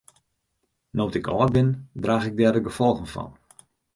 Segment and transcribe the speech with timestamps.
[0.97, 1.69] No't ik âld bin
[2.03, 3.31] draach ik dêr de gefolgen fan.